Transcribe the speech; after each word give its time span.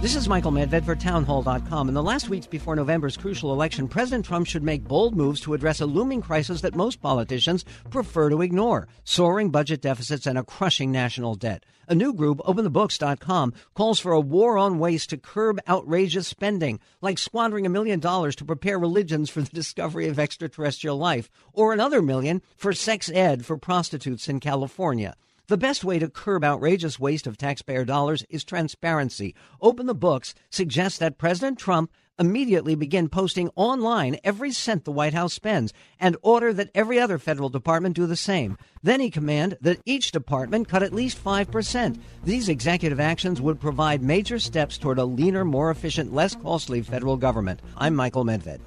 This 0.00 0.16
is 0.16 0.30
Michael 0.30 0.50
Medved 0.50 0.86
for 0.86 0.96
townhall.com. 0.96 1.88
In 1.88 1.92
the 1.92 2.02
last 2.02 2.30
weeks 2.30 2.46
before 2.46 2.74
November's 2.74 3.18
crucial 3.18 3.52
election, 3.52 3.86
President 3.86 4.24
Trump 4.24 4.46
should 4.46 4.62
make 4.62 4.88
bold 4.88 5.14
moves 5.14 5.42
to 5.42 5.52
address 5.52 5.82
a 5.82 5.84
looming 5.84 6.22
crisis 6.22 6.62
that 6.62 6.74
most 6.74 7.02
politicians 7.02 7.66
prefer 7.90 8.30
to 8.30 8.40
ignore 8.40 8.88
soaring 9.04 9.50
budget 9.50 9.82
deficits 9.82 10.26
and 10.26 10.38
a 10.38 10.42
crushing 10.42 10.90
national 10.90 11.34
debt. 11.34 11.66
A 11.86 11.94
new 11.94 12.14
group, 12.14 12.38
OpenTheBooks.com, 12.38 13.52
calls 13.74 14.00
for 14.00 14.12
a 14.12 14.20
war 14.20 14.56
on 14.56 14.78
waste 14.78 15.10
to 15.10 15.18
curb 15.18 15.60
outrageous 15.68 16.26
spending, 16.26 16.80
like 17.02 17.18
squandering 17.18 17.66
a 17.66 17.68
million 17.68 18.00
dollars 18.00 18.34
to 18.36 18.44
prepare 18.46 18.78
religions 18.78 19.28
for 19.28 19.42
the 19.42 19.50
discovery 19.50 20.08
of 20.08 20.18
extraterrestrial 20.18 20.96
life, 20.96 21.28
or 21.52 21.74
another 21.74 22.00
million 22.00 22.40
for 22.56 22.72
sex 22.72 23.10
ed 23.10 23.44
for 23.44 23.58
prostitutes 23.58 24.30
in 24.30 24.40
California. 24.40 25.14
The 25.50 25.58
best 25.58 25.82
way 25.82 25.98
to 25.98 26.08
curb 26.08 26.44
outrageous 26.44 27.00
waste 27.00 27.26
of 27.26 27.36
taxpayer 27.36 27.84
dollars 27.84 28.24
is 28.30 28.44
transparency. 28.44 29.34
Open 29.60 29.86
the 29.86 29.96
Books 29.96 30.32
suggests 30.48 31.00
that 31.00 31.18
President 31.18 31.58
Trump 31.58 31.90
immediately 32.20 32.76
begin 32.76 33.08
posting 33.08 33.50
online 33.56 34.16
every 34.22 34.52
cent 34.52 34.84
the 34.84 34.92
White 34.92 35.12
House 35.12 35.34
spends 35.34 35.72
and 35.98 36.16
order 36.22 36.52
that 36.52 36.70
every 36.72 37.00
other 37.00 37.18
federal 37.18 37.48
department 37.48 37.96
do 37.96 38.06
the 38.06 38.14
same. 38.14 38.58
Then 38.84 39.00
he 39.00 39.10
command 39.10 39.58
that 39.60 39.80
each 39.84 40.12
department 40.12 40.68
cut 40.68 40.84
at 40.84 40.92
least 40.92 41.20
5%. 41.24 41.98
These 42.22 42.48
executive 42.48 43.00
actions 43.00 43.40
would 43.40 43.58
provide 43.58 44.04
major 44.04 44.38
steps 44.38 44.78
toward 44.78 44.98
a 44.98 45.04
leaner, 45.04 45.44
more 45.44 45.72
efficient, 45.72 46.14
less 46.14 46.36
costly 46.36 46.80
federal 46.80 47.16
government. 47.16 47.58
I'm 47.76 47.96
Michael 47.96 48.24
Medved. 48.24 48.60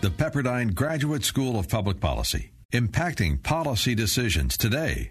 The 0.00 0.10
Pepperdine 0.10 0.76
Graduate 0.76 1.24
School 1.24 1.58
of 1.58 1.68
Public 1.68 1.98
Policy, 1.98 2.52
impacting 2.72 3.42
policy 3.42 3.96
decisions 3.96 4.56
today 4.56 5.10